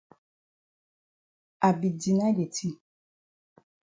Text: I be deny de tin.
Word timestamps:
I 1.67 1.69
be 1.79 1.89
deny 2.01 2.31
de 2.37 2.45
tin. 2.55 2.73